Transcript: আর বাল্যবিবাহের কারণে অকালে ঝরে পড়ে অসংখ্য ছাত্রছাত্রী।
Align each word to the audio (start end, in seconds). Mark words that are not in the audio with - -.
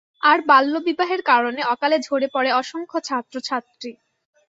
আর 0.21 0.37
বাল্যবিবাহের 0.47 1.21
কারণে 1.21 1.61
অকালে 1.73 1.97
ঝরে 1.99 2.27
পড়ে 2.27 2.49
অসংখ্য 2.53 2.97
ছাত্রছাত্রী। 3.01 3.91